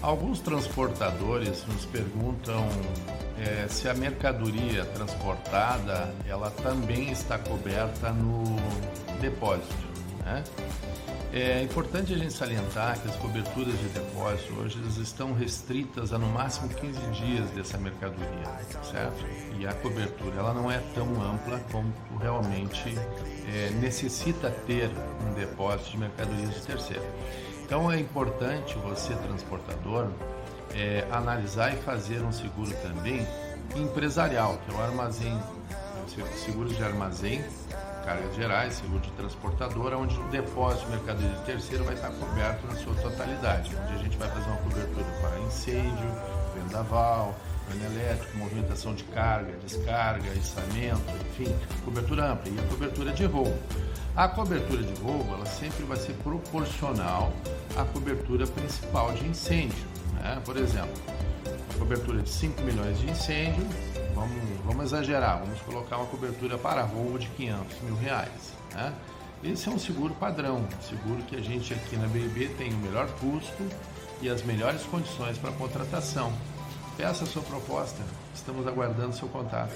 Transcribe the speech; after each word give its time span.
Alguns 0.00 0.38
transportadores 0.40 1.64
nos 1.66 1.84
perguntam 1.86 2.68
é, 3.36 3.66
se 3.68 3.88
a 3.88 3.94
mercadoria 3.94 4.84
transportada 4.84 6.14
ela 6.26 6.50
também 6.50 7.10
está 7.10 7.36
coberta 7.36 8.10
no 8.12 8.44
depósito. 9.20 9.88
Né? 10.24 10.44
É 11.32 11.62
importante 11.62 12.14
a 12.14 12.16
gente 12.16 12.32
salientar 12.32 12.98
que 13.00 13.08
as 13.08 13.16
coberturas 13.16 13.78
de 13.78 13.88
depósito 13.88 14.54
hoje 14.54 14.80
estão 15.00 15.34
restritas 15.34 16.12
a 16.12 16.18
no 16.18 16.26
máximo 16.28 16.68
15 16.68 17.00
dias 17.10 17.50
dessa 17.50 17.76
mercadoria, 17.76 18.46
certo? 18.82 19.26
E 19.58 19.66
a 19.66 19.74
cobertura 19.74 20.38
ela 20.38 20.54
não 20.54 20.70
é 20.70 20.78
tão 20.94 21.04
ampla 21.20 21.60
como 21.70 21.92
realmente 22.18 22.94
é, 23.52 23.70
necessita 23.80 24.50
ter 24.66 24.90
um 25.26 25.34
depósito 25.34 25.90
de 25.90 25.98
mercadorias 25.98 26.54
de 26.54 26.60
terceiro. 26.62 27.04
Então 27.68 27.92
é 27.92 28.00
importante 28.00 28.78
você, 28.78 29.14
transportador, 29.14 30.08
é, 30.74 31.06
analisar 31.12 31.70
e 31.74 31.76
fazer 31.76 32.22
um 32.22 32.32
seguro 32.32 32.70
também 32.76 33.28
empresarial, 33.76 34.56
que 34.64 34.74
é 34.74 34.74
o 34.74 34.80
armazém, 34.80 35.38
seguros 36.34 36.74
de 36.74 36.82
armazém, 36.82 37.44
cargas 38.06 38.34
gerais, 38.36 38.72
seguro 38.72 39.00
de 39.00 39.10
transportadora, 39.10 39.98
onde 39.98 40.18
o 40.18 40.28
depósito 40.28 40.86
de 40.86 40.92
mercadoria 40.92 41.28
de 41.28 41.44
terceiro 41.44 41.84
vai 41.84 41.92
estar 41.92 42.10
coberto 42.12 42.66
na 42.68 42.74
sua 42.76 42.94
totalidade, 42.94 43.76
onde 43.84 43.92
a 43.92 43.98
gente 43.98 44.16
vai 44.16 44.30
fazer 44.30 44.48
uma 44.48 44.60
cobertura 44.62 45.04
para 45.20 45.38
incêndio, 45.40 46.10
vendaval, 46.54 47.34
pane 47.68 47.84
elétrico, 47.84 48.38
movimentação 48.38 48.94
de 48.94 49.04
carga, 49.04 49.52
descarga, 49.62 50.26
içamento, 50.32 51.02
enfim, 51.28 51.54
cobertura 51.84 52.32
ampla 52.32 52.50
e 52.50 52.58
a 52.58 52.62
cobertura 52.62 53.12
de 53.12 53.26
roubo. 53.26 53.58
A 54.16 54.26
cobertura 54.26 54.82
de 54.82 55.00
roubo 55.00 55.34
ela 55.34 55.46
sempre 55.46 55.84
vai 55.84 55.96
ser 55.96 56.12
proporcional 56.14 57.32
à 57.78 57.84
cobertura 57.84 58.46
principal 58.46 59.12
de 59.12 59.24
incêndio. 59.26 59.86
Né? 60.14 60.42
Por 60.44 60.56
exemplo, 60.56 61.00
a 61.70 61.78
cobertura 61.78 62.20
de 62.20 62.28
5 62.28 62.60
milhões 62.62 62.98
de 62.98 63.08
incêndio, 63.08 63.64
vamos, 64.14 64.60
vamos 64.64 64.84
exagerar, 64.86 65.38
vamos 65.38 65.60
colocar 65.60 65.98
uma 65.98 66.06
cobertura 66.06 66.58
para 66.58 66.82
roubo 66.82 67.18
de 67.18 67.28
500 67.28 67.80
mil 67.82 67.96
reais. 67.96 68.52
Né? 68.74 68.92
Esse 69.44 69.68
é 69.68 69.72
um 69.72 69.78
seguro 69.78 70.12
padrão, 70.14 70.66
seguro 70.82 71.22
que 71.22 71.36
a 71.36 71.40
gente 71.40 71.72
aqui 71.72 71.96
na 71.96 72.08
BIB 72.08 72.48
tem 72.58 72.72
o 72.72 72.78
melhor 72.78 73.08
custo 73.20 73.64
e 74.20 74.28
as 74.28 74.42
melhores 74.42 74.82
condições 74.82 75.38
para 75.38 75.52
contratação. 75.52 76.32
Peça 76.96 77.22
a 77.22 77.26
sua 77.28 77.42
proposta, 77.42 78.02
estamos 78.34 78.66
aguardando 78.66 79.14
seu 79.14 79.28
contato. 79.28 79.72